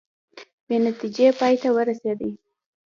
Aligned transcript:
بې 0.67 0.77
نتیجې 0.87 1.27
پای 1.39 1.55
ته 1.61 1.69
ورسیدې 1.75 2.31